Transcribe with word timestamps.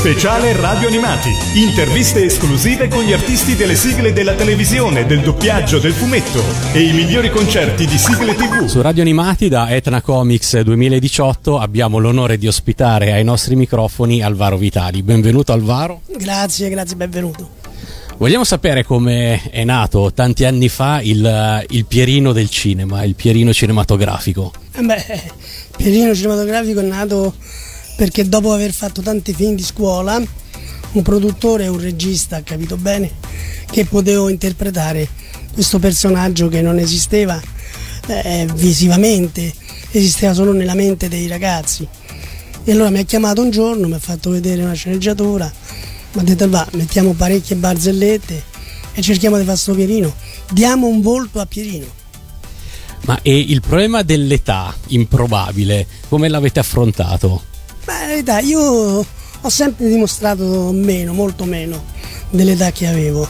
Speciale 0.00 0.56
Radio 0.56 0.88
Animati. 0.88 1.28
Interviste 1.56 2.24
esclusive 2.24 2.88
con 2.88 3.02
gli 3.02 3.12
artisti 3.12 3.54
delle 3.54 3.74
sigle 3.74 4.14
della 4.14 4.32
televisione, 4.32 5.04
del 5.04 5.20
doppiaggio, 5.20 5.78
del 5.78 5.92
fumetto 5.92 6.42
e 6.72 6.80
i 6.80 6.92
migliori 6.94 7.28
concerti 7.28 7.84
di 7.84 7.98
sigle 7.98 8.34
TV. 8.34 8.64
Su 8.64 8.80
Radio 8.80 9.02
Animati 9.02 9.50
da 9.50 9.68
Etna 9.68 10.00
Comics 10.00 10.58
2018 10.58 11.58
abbiamo 11.58 11.98
l'onore 11.98 12.38
di 12.38 12.48
ospitare 12.48 13.12
ai 13.12 13.24
nostri 13.24 13.56
microfoni 13.56 14.22
Alvaro 14.22 14.56
Vitali. 14.56 15.02
Benvenuto 15.02 15.52
Alvaro. 15.52 16.00
Grazie, 16.16 16.70
grazie, 16.70 16.96
benvenuto. 16.96 17.50
Vogliamo 18.16 18.44
sapere 18.44 18.86
come 18.86 19.50
è 19.50 19.64
nato 19.64 20.14
tanti 20.14 20.46
anni 20.46 20.70
fa 20.70 21.02
il, 21.02 21.66
il 21.68 21.84
Pierino 21.84 22.32
del 22.32 22.48
cinema, 22.48 23.04
il 23.04 23.16
Pierino 23.16 23.52
cinematografico. 23.52 24.50
Eh 24.72 24.80
beh, 24.80 25.04
il 25.12 25.76
Pierino 25.76 26.14
cinematografico 26.14 26.80
è 26.80 26.84
nato 26.84 27.34
perché 28.00 28.26
dopo 28.26 28.54
aver 28.54 28.72
fatto 28.72 29.02
tanti 29.02 29.34
film 29.34 29.54
di 29.54 29.62
scuola, 29.62 30.18
un 30.92 31.02
produttore 31.02 31.64
e 31.64 31.68
un 31.68 31.78
regista, 31.78 32.42
capito 32.42 32.78
bene, 32.78 33.10
che 33.70 33.84
potevo 33.84 34.30
interpretare 34.30 35.06
questo 35.52 35.78
personaggio 35.78 36.48
che 36.48 36.62
non 36.62 36.78
esisteva 36.78 37.38
eh, 38.06 38.48
visivamente, 38.54 39.52
esisteva 39.90 40.32
solo 40.32 40.54
nella 40.54 40.72
mente 40.72 41.08
dei 41.08 41.26
ragazzi. 41.26 41.86
E 42.64 42.72
allora 42.72 42.88
mi 42.88 43.00
ha 43.00 43.02
chiamato 43.02 43.42
un 43.42 43.50
giorno, 43.50 43.86
mi 43.86 43.92
ha 43.92 43.98
fatto 43.98 44.30
vedere 44.30 44.62
una 44.62 44.72
sceneggiatura, 44.72 45.52
mi 46.12 46.20
ha 46.22 46.24
detto 46.24 46.48
va, 46.48 46.66
mettiamo 46.72 47.12
parecchie 47.12 47.56
barzellette 47.56 48.42
e 48.94 49.02
cerchiamo 49.02 49.36
di 49.36 49.44
fare 49.44 49.58
sto 49.58 49.74
Pierino, 49.74 50.10
diamo 50.52 50.86
un 50.86 51.02
volto 51.02 51.38
a 51.38 51.44
Pierino. 51.44 51.98
Ma 53.02 53.18
e 53.20 53.38
il 53.38 53.60
problema 53.60 54.00
dell'età 54.00 54.74
improbabile, 54.86 55.86
come 56.08 56.30
l'avete 56.30 56.60
affrontato? 56.60 57.48
Beh, 57.90 58.02
in 58.02 58.06
realtà 58.06 58.38
io 58.38 58.60
ho 59.40 59.48
sempre 59.48 59.88
dimostrato 59.88 60.70
meno, 60.70 61.12
molto 61.12 61.44
meno 61.44 61.86
dell'età 62.30 62.70
che 62.70 62.86
avevo. 62.86 63.26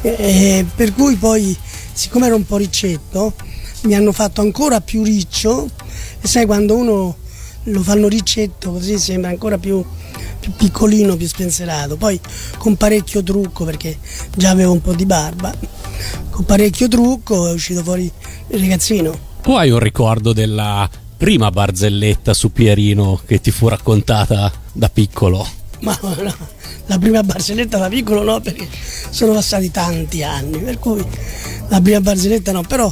E, 0.00 0.64
per 0.74 0.94
cui 0.94 1.16
poi, 1.16 1.54
siccome 1.92 2.26
ero 2.26 2.36
un 2.36 2.46
po' 2.46 2.56
riccetto, 2.56 3.34
mi 3.82 3.94
hanno 3.94 4.12
fatto 4.12 4.40
ancora 4.40 4.80
più 4.80 5.02
riccio 5.02 5.68
e 6.18 6.26
sai 6.26 6.46
quando 6.46 6.76
uno 6.76 7.16
lo 7.64 7.82
fanno 7.82 8.08
riccetto 8.08 8.72
così 8.72 8.98
sembra 8.98 9.28
ancora 9.28 9.58
più, 9.58 9.84
più 10.40 10.52
piccolino, 10.52 11.16
più 11.16 11.28
spensierato. 11.28 11.96
Poi 11.98 12.18
con 12.56 12.76
parecchio 12.76 13.22
trucco 13.22 13.66
perché 13.66 13.98
già 14.34 14.48
avevo 14.48 14.72
un 14.72 14.80
po' 14.80 14.94
di 14.94 15.04
barba, 15.04 15.54
con 16.30 16.46
parecchio 16.46 16.88
trucco 16.88 17.48
è 17.48 17.52
uscito 17.52 17.82
fuori 17.82 18.10
il 18.48 18.60
ragazzino. 18.60 19.28
Tu 19.42 19.52
hai 19.52 19.70
un 19.70 19.78
ricordo 19.78 20.32
della 20.32 20.88
prima 21.20 21.50
barzelletta 21.50 22.32
su 22.32 22.50
Pierino 22.50 23.20
che 23.26 23.42
ti 23.42 23.50
fu 23.50 23.68
raccontata 23.68 24.50
da 24.72 24.88
piccolo? 24.88 25.46
Ma 25.80 25.98
no, 26.00 26.34
la 26.86 26.98
prima 26.98 27.22
barzelletta 27.22 27.76
da 27.76 27.88
piccolo 27.88 28.22
no, 28.22 28.40
perché 28.40 28.66
sono 29.10 29.34
passati 29.34 29.70
tanti 29.70 30.22
anni, 30.22 30.56
per 30.60 30.78
cui 30.78 31.04
la 31.68 31.78
prima 31.82 32.00
barzelletta 32.00 32.52
no, 32.52 32.62
però 32.62 32.90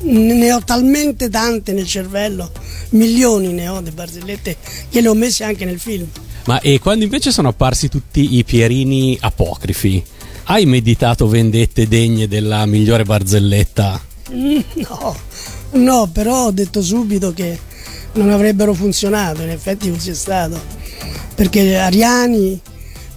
ne 0.00 0.52
ho 0.52 0.64
talmente 0.64 1.28
tante 1.28 1.72
nel 1.72 1.86
cervello, 1.86 2.50
milioni 2.90 3.52
ne 3.52 3.68
ho 3.68 3.80
di 3.80 3.92
barzellette 3.92 4.56
che 4.90 5.00
le 5.00 5.06
ho 5.06 5.14
messe 5.14 5.44
anche 5.44 5.64
nel 5.64 5.78
film. 5.78 6.08
Ma 6.46 6.58
e 6.58 6.80
quando 6.80 7.04
invece 7.04 7.30
sono 7.30 7.50
apparsi 7.50 7.88
tutti 7.88 8.36
i 8.36 8.42
Pierini 8.42 9.16
apocrifi, 9.20 10.02
hai 10.44 10.66
meditato 10.66 11.28
vendette 11.28 11.86
degne 11.86 12.26
della 12.26 12.66
migliore 12.66 13.04
barzelletta? 13.04 14.00
Mm, 14.32 14.60
no, 14.74 15.16
no, 15.72 16.08
però 16.12 16.46
ho 16.46 16.50
detto 16.50 16.82
subito 16.82 17.32
che 17.32 17.58
non 18.14 18.30
avrebbero 18.30 18.74
funzionato, 18.74 19.42
in 19.42 19.50
effetti 19.50 19.90
così 19.90 20.10
è 20.10 20.14
stato. 20.14 20.60
Perché 21.34 21.76
Ariani 21.76 22.60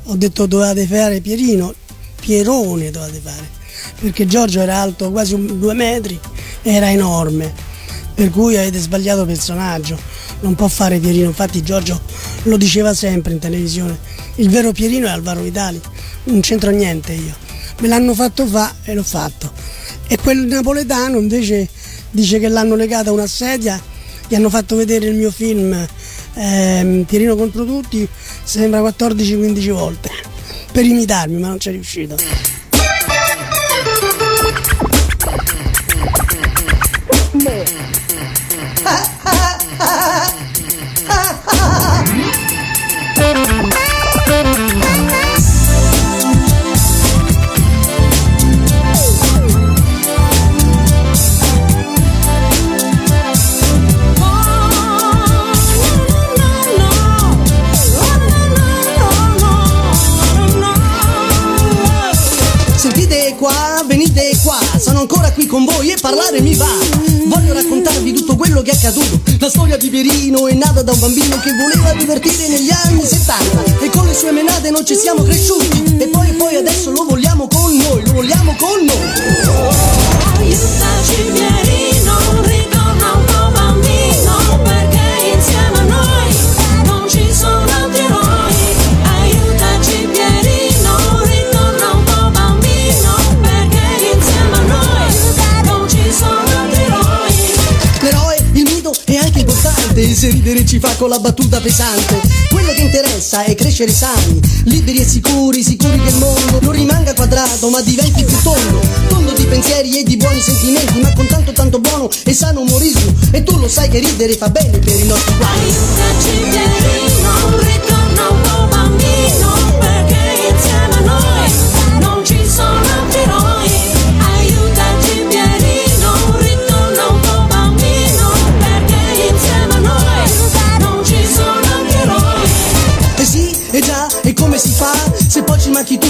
ho 0.05 0.15
detto 0.15 0.45
dovevate 0.45 0.85
fare 0.85 1.19
Pierino, 1.19 1.73
Pierone 2.19 2.91
dovevate 2.91 3.21
fare, 3.23 3.49
perché 3.99 4.25
Giorgio 4.25 4.61
era 4.61 4.77
alto 4.77 5.11
quasi 5.11 5.33
un, 5.33 5.59
due 5.59 5.73
metri 5.73 6.19
era 6.61 6.89
enorme, 6.89 7.53
per 8.13 8.29
cui 8.29 8.57
avete 8.57 8.79
sbagliato 8.79 9.25
personaggio, 9.25 9.97
non 10.41 10.55
può 10.55 10.67
fare 10.67 10.99
Pierino, 10.99 11.27
infatti 11.27 11.61
Giorgio 11.61 12.01
lo 12.43 12.57
diceva 12.57 12.93
sempre 12.93 13.33
in 13.33 13.39
televisione, 13.39 13.97
il 14.35 14.49
vero 14.49 14.71
Pierino 14.71 15.07
è 15.07 15.11
Alvaro 15.11 15.41
Vitali, 15.41 15.79
non 16.25 16.39
c'entro 16.39 16.71
niente 16.71 17.13
io, 17.13 17.35
me 17.81 17.87
l'hanno 17.87 18.13
fatto 18.13 18.47
fa 18.47 18.73
e 18.83 18.93
l'ho 18.93 19.03
fatto. 19.03 19.51
E 20.07 20.17
quel 20.17 20.45
napoletano 20.45 21.17
invece 21.17 21.67
dice 22.15 22.39
che 22.39 22.47
l'hanno 22.47 22.75
legata 22.75 23.09
a 23.09 23.13
una 23.13 23.27
sedia, 23.27 23.79
gli 24.27 24.33
hanno 24.33 24.49
fatto 24.49 24.75
vedere 24.75 25.07
il 25.07 25.15
mio 25.15 25.29
film 25.29 25.87
ehm, 26.33 27.03
Pierino 27.03 27.35
contro 27.35 27.65
tutti, 27.65 28.07
sembra 28.43 28.81
14-15 28.81 29.71
volte, 29.71 30.09
per 30.71 30.85
imitarmi, 30.85 31.39
ma 31.39 31.49
non 31.49 31.57
c'è 31.57 31.71
riuscito. 31.71 32.15
Qui 65.35 65.45
con 65.47 65.65
voi 65.65 65.91
e 65.91 65.97
parlare 65.99 66.39
mi 66.39 66.55
va. 66.55 66.69
Voglio 67.25 67.53
raccontarvi 67.53 68.13
tutto 68.13 68.37
quello 68.37 68.61
che 68.61 68.71
è 68.71 68.75
accaduto. 68.75 69.19
La 69.39 69.49
storia 69.49 69.75
di 69.75 69.89
Pierino 69.89 70.47
è 70.47 70.53
nata 70.53 70.81
da 70.81 70.93
un 70.93 70.99
bambino 70.99 71.37
che 71.41 71.51
voleva 71.51 71.93
divertire 71.93 72.47
negli 72.47 72.71
anni 72.71 73.05
70 73.05 73.83
e 73.83 73.89
con 73.89 74.07
le 74.07 74.13
sue 74.13 74.31
menate 74.31 74.71
non 74.71 74.85
ci 74.85 74.95
siamo 74.95 75.23
cresciuti. 75.23 75.97
E 75.97 76.07
poi 76.07 76.31
poi 76.33 76.55
adesso 76.55 76.89
lo 76.89 77.03
vogliamo 77.03 77.24
se 100.15 100.29
ridere 100.29 100.65
ci 100.65 100.79
fa 100.79 100.95
con 100.95 101.09
la 101.09 101.19
battuta 101.19 101.59
pesante. 101.59 102.21
Quello 102.49 102.71
che 102.71 102.81
interessa 102.81 103.43
è 103.43 103.53
crescere 103.53 103.91
sani, 103.91 104.39
liberi 104.63 105.01
e 105.01 105.05
sicuri, 105.05 105.61
sicuri 105.61 105.99
che 105.99 106.09
il 106.09 106.15
mondo 106.15 106.59
non 106.61 106.71
rimanga 106.71 107.13
quadrato 107.13 107.69
ma 107.69 107.81
diventi 107.81 108.23
più 108.23 108.41
tondo. 108.41 108.81
Tondo 109.09 109.33
di 109.33 109.43
pensieri 109.43 109.99
e 109.99 110.03
di 110.03 110.15
buoni 110.15 110.39
sentimenti, 110.41 110.99
ma 110.99 111.13
con 111.13 111.27
tanto 111.27 111.51
tanto 111.51 111.79
buono 111.79 112.09
e 112.23 112.33
sano 112.33 112.61
umorismo. 112.61 113.13
E 113.31 113.43
tu 113.43 113.57
lo 113.57 113.67
sai 113.67 113.89
che 113.89 113.99
ridere 113.99 114.35
fa 114.35 114.49
bene 114.49 114.77
per 114.77 114.97
i 114.97 115.05
nostri 115.05 115.33
guai. 115.37 117.04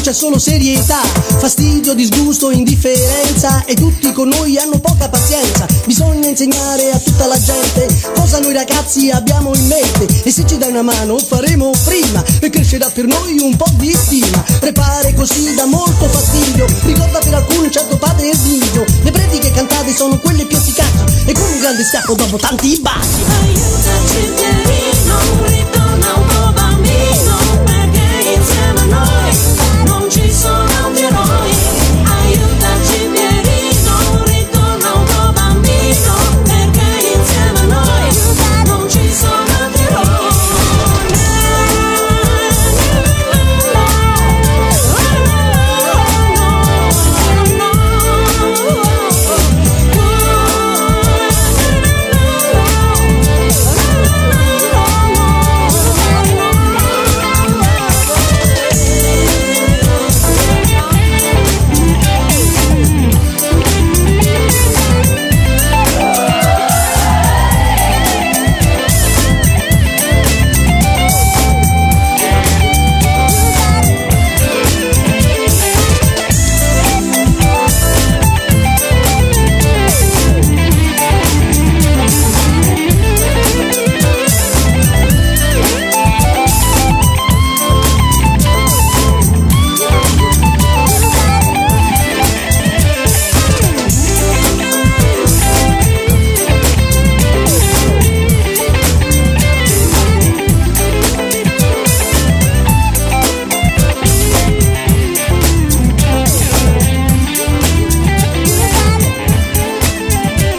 C'è 0.06 0.14
solo 0.14 0.38
serietà 0.38 1.02
Fastidio, 1.40 1.96
disgusto, 1.96 2.52
indifferenza 2.52 3.66
E 3.66 3.74
tutti 3.74 4.12
con 4.12 4.28
noi 4.28 4.56
hanno 4.56 4.78
poca 4.78 5.10
pazienza. 5.10 5.66
Bisogna 5.88 6.28
insegnare 6.28 6.92
a 6.92 7.00
tutta 7.00 7.26
la 7.26 7.42
gente 7.42 7.88
Cosa 8.14 8.40
noi 8.40 8.54
ragazzi 8.54 9.10
abbiamo 9.10 9.56
in 9.56 9.66
mente 9.66 10.06
E 10.24 10.30
se 10.30 10.46
ci 10.46 10.60
dai 10.60 10.70
una 10.70 10.84
mano 10.84 11.18
faremo 11.18 11.72
prima 11.86 12.24
E 12.40 12.52
crescerà 12.52 12.88
per 12.92 13.06
noi 13.06 13.40
un 13.40 13.56
po' 13.56 13.66
di 13.78 13.92
stima. 13.94 14.46
Prepare 14.60 15.16
così 15.16 15.56
dà 15.56 15.66
molto 15.66 16.08
fastidio 16.08 16.68
Ricorda 16.84 17.18
per 17.18 17.34
alcuni 17.34 17.66
un 17.66 17.72
certo 17.72 17.98
padre 17.98 18.30
e 18.30 18.36
figlio 18.36 18.86
Le 19.02 19.10
prediche 19.10 19.50
cantate 19.54 19.92
sono 19.92 20.20
quelle 20.20 20.46
più 20.46 20.56
efficaci 20.56 21.26
E 21.26 21.34
con 21.34 21.50
un 21.52 21.60
grande 21.60 21.84
scappo 21.84 22.14
dopo 22.14 22.38
tanti 22.38 22.78
baci 22.80 24.05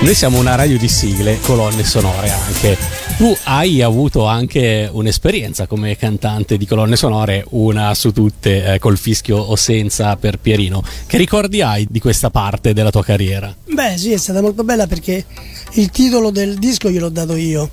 Noi 0.06 0.14
siamo 0.14 0.38
una 0.38 0.54
radio 0.54 0.78
di 0.78 0.86
sigle, 0.86 1.40
colonne 1.40 1.82
sonore 1.82 2.30
anche. 2.30 2.78
Tu 3.16 3.36
hai 3.42 3.82
avuto 3.82 4.24
anche 4.24 4.88
un'esperienza 4.88 5.66
come 5.66 5.96
cantante 5.96 6.56
di 6.56 6.64
colonne 6.64 6.94
sonore, 6.94 7.44
una 7.50 7.92
su 7.92 8.12
tutte, 8.12 8.74
eh, 8.74 8.78
col 8.78 8.98
fischio 8.98 9.36
o 9.36 9.56
senza 9.56 10.14
per 10.14 10.38
Pierino. 10.38 10.80
Che 11.08 11.16
ricordi 11.16 11.60
hai 11.60 11.88
di 11.90 11.98
questa 11.98 12.30
parte 12.30 12.72
della 12.72 12.92
tua 12.92 13.02
carriera? 13.02 13.52
Beh, 13.64 13.98
sì, 13.98 14.12
è 14.12 14.16
stata 14.16 14.40
molto 14.40 14.62
bella 14.62 14.86
perché 14.86 15.24
il 15.72 15.90
titolo 15.90 16.30
del 16.30 16.56
disco 16.56 16.88
gliel'ho 16.88 17.08
dato 17.08 17.34
io, 17.34 17.68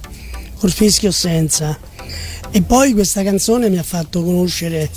col 0.57 0.71
fischio 0.71 1.09
o 1.09 1.11
senza. 1.11 1.77
E 2.49 2.63
poi 2.63 2.93
questa 2.93 3.21
canzone 3.21 3.69
mi 3.69 3.77
ha 3.77 3.83
fatto 3.83 4.23
conoscere, 4.23 4.89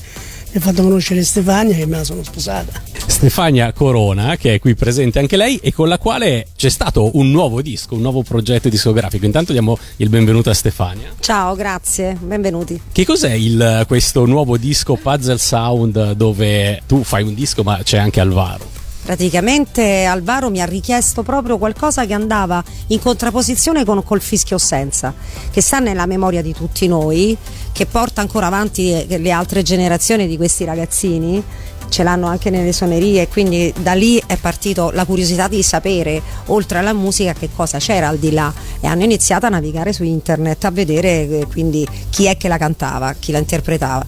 mi 0.56 0.62
ha 0.62 0.64
fatto 0.64 0.82
conoscere 0.82 1.22
Stefania 1.22 1.74
che 1.76 1.84
me 1.84 1.98
la 1.98 2.04
sono 2.04 2.22
sposata. 2.22 2.80
Stefania 3.06 3.72
Corona, 3.74 4.36
che 4.36 4.54
è 4.54 4.58
qui 4.58 4.74
presente 4.74 5.18
anche 5.18 5.36
lei 5.36 5.58
e 5.62 5.72
con 5.72 5.86
la 5.86 5.98
quale 5.98 6.46
c'è 6.56 6.70
stato 6.70 7.10
un 7.18 7.30
nuovo 7.30 7.60
disco, 7.60 7.94
un 7.94 8.00
nuovo 8.00 8.22
progetto 8.22 8.70
discografico. 8.70 9.26
Intanto 9.26 9.52
diamo 9.52 9.78
il 9.96 10.08
benvenuto 10.08 10.48
a 10.48 10.54
Stefania. 10.54 11.08
Ciao, 11.20 11.54
grazie, 11.54 12.16
benvenuti. 12.18 12.80
Che 12.90 13.04
cos'è 13.04 13.32
il- 13.32 13.84
questo 13.86 14.24
nuovo 14.24 14.56
disco 14.56 14.94
Puzzle 14.96 15.36
Sound 15.38 16.12
dove 16.12 16.80
tu 16.86 17.02
fai 17.02 17.22
un 17.22 17.34
disco 17.34 17.62
ma 17.62 17.80
c'è 17.82 17.98
anche 17.98 18.20
Alvaro? 18.20 18.75
Praticamente 19.06 20.04
Alvaro 20.04 20.50
mi 20.50 20.60
ha 20.60 20.64
richiesto 20.64 21.22
proprio 21.22 21.58
qualcosa 21.58 22.04
che 22.06 22.12
andava 22.12 22.60
in 22.88 22.98
contrapposizione 22.98 23.84
con 23.84 24.02
col 24.02 24.20
fischio 24.20 24.58
senza, 24.58 25.14
che 25.52 25.60
sta 25.60 25.78
nella 25.78 26.06
memoria 26.06 26.42
di 26.42 26.52
tutti 26.52 26.88
noi, 26.88 27.36
che 27.70 27.86
porta 27.86 28.20
ancora 28.20 28.48
avanti 28.48 29.06
le 29.06 29.30
altre 29.30 29.62
generazioni 29.62 30.26
di 30.26 30.36
questi 30.36 30.64
ragazzini. 30.64 31.40
Ce 31.88 32.02
l'hanno 32.02 32.26
anche 32.26 32.50
nelle 32.50 32.72
suonerie, 32.72 33.28
quindi 33.28 33.72
da 33.80 33.92
lì 33.92 34.20
è 34.26 34.36
partito 34.38 34.90
la 34.90 35.04
curiosità 35.04 35.46
di 35.46 35.62
sapere, 35.62 36.20
oltre 36.46 36.78
alla 36.78 36.92
musica, 36.92 37.32
che 37.32 37.48
cosa 37.54 37.78
c'era 37.78 38.08
al 38.08 38.18
di 38.18 38.32
là. 38.32 38.52
E 38.80 38.88
hanno 38.88 39.04
iniziato 39.04 39.46
a 39.46 39.50
navigare 39.50 39.92
su 39.92 40.02
internet 40.02 40.64
a 40.64 40.72
vedere 40.72 41.28
eh, 41.28 41.46
quindi 41.48 41.86
chi 42.10 42.24
è 42.24 42.36
che 42.36 42.48
la 42.48 42.58
cantava, 42.58 43.12
chi 43.12 43.30
la 43.30 43.38
interpretava. 43.38 44.04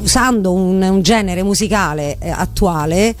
Usando 0.00 0.52
un, 0.52 0.82
un 0.82 1.00
genere 1.00 1.42
musicale 1.42 2.18
eh, 2.18 2.28
attuale 2.28 3.14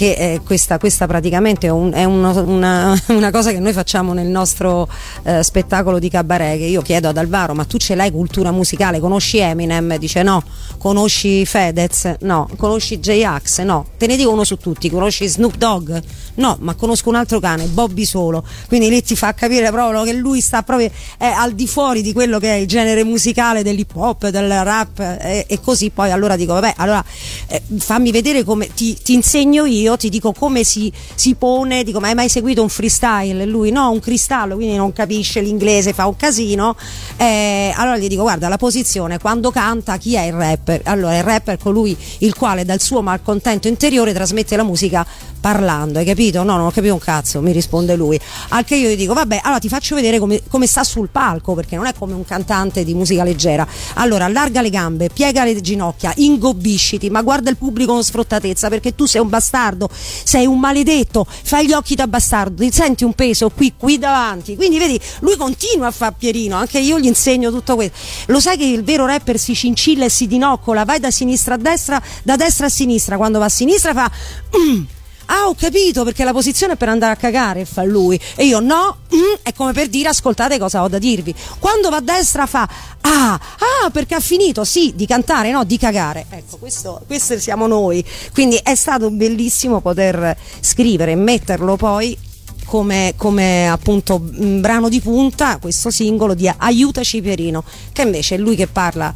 che 0.00 0.12
eh, 0.12 0.40
questa, 0.42 0.78
questa 0.78 1.06
praticamente 1.06 1.66
è, 1.66 1.70
un- 1.70 1.92
è 1.92 2.04
uno- 2.04 2.42
una, 2.46 2.98
una 3.08 3.30
cosa 3.30 3.50
che 3.50 3.58
noi 3.58 3.74
facciamo 3.74 4.14
nel 4.14 4.28
nostro 4.28 4.88
eh, 5.24 5.42
spettacolo 5.42 5.98
di 5.98 6.08
cabaret 6.08 6.56
che 6.56 6.64
io 6.64 6.80
chiedo 6.80 7.08
ad 7.10 7.18
Alvaro 7.18 7.52
ma 7.52 7.64
tu 7.66 7.76
ce 7.76 7.94
l'hai 7.94 8.10
cultura 8.10 8.50
musicale? 8.50 8.98
Conosci 8.98 9.36
Eminem? 9.36 9.98
Dice 9.98 10.22
no. 10.22 10.42
Conosci 10.78 11.44
Fedez? 11.44 12.14
No. 12.20 12.48
Conosci 12.56 12.98
J-Ax? 12.98 13.58
No. 13.60 13.88
Te 13.98 14.06
ne 14.06 14.16
dico 14.16 14.30
uno 14.32 14.44
su 14.44 14.56
tutti. 14.56 14.88
Conosci 14.88 15.26
Snoop 15.26 15.56
Dogg? 15.56 15.94
No. 16.36 16.56
Ma 16.60 16.74
conosco 16.76 17.10
un 17.10 17.16
altro 17.16 17.38
cane 17.38 17.66
Bobby 17.66 18.06
Solo. 18.06 18.42
Quindi 18.68 18.88
lì 18.88 19.02
ti 19.02 19.14
fa 19.14 19.34
capire 19.34 19.70
proprio 19.70 20.02
che 20.04 20.14
lui 20.14 20.40
sta 20.40 20.62
proprio 20.62 20.90
è 21.18 21.26
al 21.26 21.52
di 21.52 21.66
fuori 21.66 22.00
di 22.00 22.14
quello 22.14 22.38
che 22.38 22.50
è 22.54 22.56
il 22.56 22.66
genere 22.66 23.04
musicale 23.04 23.62
dell'hip 23.62 23.94
hop 23.94 24.28
del 24.28 24.48
rap 24.64 24.98
eh, 24.98 25.44
e 25.46 25.60
così 25.60 25.90
poi 25.90 26.10
allora 26.10 26.36
dico 26.36 26.54
vabbè 26.54 26.72
allora 26.76 27.04
eh, 27.48 27.60
fammi 27.76 28.10
vedere 28.10 28.44
come 28.44 28.72
ti, 28.72 28.96
ti 29.02 29.12
insegno 29.12 29.66
io 29.66 29.89
ti 29.96 30.08
dico 30.08 30.32
come 30.32 30.64
si, 30.64 30.92
si 31.14 31.34
pone 31.34 31.82
dico 31.84 32.00
ma 32.00 32.08
hai 32.08 32.14
mai 32.14 32.28
seguito 32.28 32.62
un 32.62 32.68
freestyle? 32.68 33.44
Lui 33.46 33.70
no 33.70 33.90
un 33.90 34.00
cristallo 34.00 34.56
quindi 34.56 34.76
non 34.76 34.92
capisce 34.92 35.40
l'inglese 35.40 35.92
fa 35.92 36.06
un 36.06 36.16
casino. 36.16 36.76
Eh, 37.16 37.72
allora 37.76 37.98
gli 37.98 38.08
dico 38.08 38.22
guarda 38.22 38.48
la 38.48 38.56
posizione 38.56 39.18
quando 39.18 39.50
canta 39.50 39.96
chi 39.96 40.14
è 40.14 40.22
il 40.22 40.32
rapper? 40.32 40.82
Allora 40.84 41.16
il 41.16 41.22
rapper 41.22 41.54
è 41.54 41.58
colui 41.58 41.96
il 42.18 42.34
quale 42.34 42.64
dal 42.64 42.80
suo 42.80 43.02
malcontento 43.02 43.68
interiore 43.68 44.12
trasmette 44.12 44.56
la 44.56 44.64
musica 44.64 45.06
parlando 45.40 45.98
hai 45.98 46.04
capito? 46.04 46.42
No 46.42 46.56
non 46.56 46.66
ho 46.66 46.70
capito 46.70 46.92
un 46.92 47.00
cazzo 47.00 47.40
mi 47.40 47.52
risponde 47.52 47.96
lui. 47.96 48.20
Al 48.50 48.64
che 48.64 48.76
io 48.76 48.90
gli 48.90 48.96
dico 48.96 49.14
vabbè 49.14 49.40
allora 49.42 49.58
ti 49.58 49.68
faccio 49.68 49.94
vedere 49.94 50.18
come, 50.18 50.42
come 50.48 50.66
sta 50.66 50.84
sul 50.84 51.08
palco 51.10 51.54
perché 51.54 51.76
non 51.76 51.86
è 51.86 51.94
come 51.98 52.12
un 52.12 52.24
cantante 52.24 52.84
di 52.84 52.94
musica 52.94 53.24
leggera. 53.24 53.66
Allora 53.94 54.26
allarga 54.26 54.60
le 54.60 54.70
gambe 54.70 55.08
piega 55.12 55.44
le 55.44 55.60
ginocchia 55.60 56.12
ingobbisciti 56.16 57.10
ma 57.10 57.22
guarda 57.22 57.50
il 57.50 57.56
pubblico 57.56 57.92
con 57.92 58.04
sfrottatezza 58.04 58.68
perché 58.68 58.94
tu 58.94 59.06
sei 59.06 59.20
un 59.20 59.28
bastardo 59.28 59.88
sei 59.90 60.46
un 60.46 60.58
maledetto 60.58 61.26
fai 61.26 61.66
gli 61.66 61.72
occhi 61.72 61.94
da 61.94 62.06
bastardo 62.06 62.62
ti 62.62 62.72
senti 62.72 63.04
un 63.04 63.14
peso 63.14 63.50
qui 63.50 63.74
qui 63.76 63.98
davanti. 63.98 64.56
Quindi 64.56 64.78
vedi 64.78 65.00
lui 65.20 65.36
continua 65.36 65.88
a 65.88 65.90
fare 65.90 66.14
Pierino 66.18 66.56
anche 66.56 66.78
io 66.78 66.98
gli 66.98 67.06
insegno 67.06 67.50
tutto 67.50 67.74
questo. 67.74 67.96
Lo 68.26 68.40
sai 68.40 68.56
che 68.56 68.64
il 68.64 68.84
vero 68.84 69.06
rapper 69.06 69.38
si 69.38 69.54
cincilla 69.54 70.04
e 70.04 70.10
si 70.10 70.26
dinoccola? 70.26 70.84
Vai 70.84 71.00
da 71.00 71.10
sinistra 71.10 71.54
a 71.54 71.58
destra 71.58 72.00
da 72.22 72.36
destra 72.36 72.66
a 72.66 72.70
sinistra. 72.70 73.16
Quando 73.16 73.38
va 73.38 73.46
a 73.46 73.48
sinistra 73.48 73.92
fa. 73.94 74.10
Ah, 75.32 75.46
ho 75.46 75.54
capito 75.54 76.02
perché 76.02 76.24
la 76.24 76.32
posizione 76.32 76.72
è 76.72 76.76
per 76.76 76.88
andare 76.88 77.12
a 77.12 77.16
cagare, 77.16 77.64
fa 77.64 77.84
lui. 77.84 78.20
E 78.34 78.46
io 78.46 78.58
no, 78.58 79.02
mm, 79.14 79.34
è 79.42 79.52
come 79.52 79.72
per 79.72 79.86
dire 79.86 80.08
ascoltate 80.08 80.58
cosa 80.58 80.82
ho 80.82 80.88
da 80.88 80.98
dirvi. 80.98 81.32
Quando 81.60 81.88
va 81.88 81.98
a 81.98 82.00
destra 82.00 82.46
fa 82.46 82.68
ah, 83.00 83.34
ah, 83.34 83.90
perché 83.92 84.16
ha 84.16 84.20
finito, 84.20 84.64
sì, 84.64 84.92
di 84.96 85.06
cantare, 85.06 85.52
no, 85.52 85.62
di 85.62 85.78
cagare. 85.78 86.26
Ecco, 86.30 86.56
questo, 86.56 87.00
questo 87.06 87.38
siamo 87.38 87.68
noi. 87.68 88.04
Quindi 88.32 88.58
è 88.60 88.74
stato 88.74 89.08
bellissimo 89.10 89.80
poter 89.80 90.36
scrivere 90.58 91.12
e 91.12 91.16
metterlo 91.16 91.76
poi 91.76 92.18
come, 92.64 93.14
come 93.16 93.68
appunto 93.68 94.18
mm, 94.18 94.60
brano 94.60 94.88
di 94.88 95.00
punta 95.00 95.58
questo 95.58 95.90
singolo 95.90 96.34
di 96.34 96.52
Aiutaci 96.54 97.22
Pierino, 97.22 97.62
che 97.92 98.02
invece 98.02 98.34
è 98.34 98.38
lui 98.38 98.56
che 98.56 98.66
parla 98.66 99.14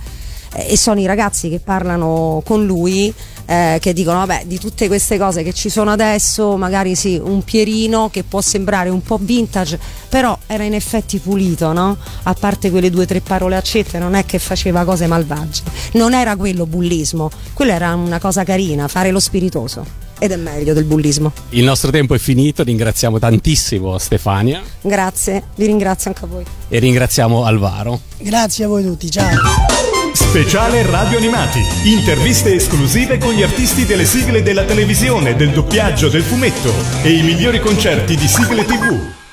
eh, 0.54 0.72
e 0.72 0.76
sono 0.76 1.00
i 1.00 1.06
ragazzi 1.06 1.48
che 1.48 1.58
parlano 1.58 2.40
con 2.44 2.64
lui 2.64 3.12
eh, 3.46 3.78
che 3.80 3.92
dicono 3.92 4.18
vabbè 4.18 4.44
di 4.46 4.58
tutte 4.58 4.86
queste 4.86 5.18
cose 5.18 5.42
che 5.42 5.52
ci 5.52 5.68
sono 5.68 5.90
adesso 5.90 6.56
magari 6.56 6.94
sì 6.94 7.20
un 7.22 7.42
Pierino 7.42 8.08
che 8.10 8.22
può 8.22 8.40
sembrare 8.40 8.88
un 8.88 9.02
po' 9.02 9.18
vintage 9.20 9.78
però 10.08 10.36
era 10.46 10.64
in 10.64 10.74
effetti 10.74 11.18
pulito 11.18 11.72
no? 11.72 11.96
a 12.22 12.34
parte 12.34 12.70
quelle 12.70 12.90
due 12.90 13.04
o 13.04 13.06
tre 13.06 13.20
parole 13.20 13.56
accette 13.56 13.98
non 13.98 14.14
è 14.14 14.24
che 14.24 14.38
faceva 14.38 14.84
cose 14.84 15.06
malvagie 15.06 15.62
non 15.92 16.14
era 16.14 16.36
quello 16.36 16.66
bullismo 16.66 17.30
quello 17.52 17.72
era 17.72 17.94
una 17.94 18.18
cosa 18.18 18.44
carina 18.44 18.88
fare 18.88 19.10
lo 19.10 19.20
spiritoso 19.20 20.02
ed 20.18 20.30
è 20.30 20.36
meglio 20.36 20.72
del 20.74 20.84
bullismo 20.84 21.32
Il 21.50 21.64
nostro 21.64 21.90
tempo 21.90 22.14
è 22.14 22.18
finito, 22.18 22.62
ringraziamo 22.62 23.18
tantissimo 23.18 23.98
Stefania 23.98 24.62
grazie 24.80 25.42
vi 25.56 25.66
ringrazio 25.66 26.10
anche 26.10 26.24
a 26.24 26.28
voi 26.28 26.44
e 26.68 26.78
ringraziamo 26.78 27.44
Alvaro. 27.44 28.00
Grazie 28.18 28.64
a 28.64 28.68
voi 28.68 28.82
tutti, 28.82 29.10
ciao. 29.10 29.73
Speciale 30.14 30.88
Radio 30.88 31.18
Animati. 31.18 31.60
Interviste 31.86 32.54
esclusive 32.54 33.18
con 33.18 33.32
gli 33.32 33.42
artisti 33.42 33.84
delle 33.84 34.04
sigle 34.04 34.44
della 34.44 34.62
televisione, 34.62 35.34
del 35.34 35.50
doppiaggio, 35.50 36.08
del 36.08 36.22
fumetto 36.22 36.72
e 37.02 37.10
i 37.10 37.22
migliori 37.22 37.58
concerti 37.58 38.16
di 38.16 38.28
sigle 38.28 38.64
TV. 38.64 39.23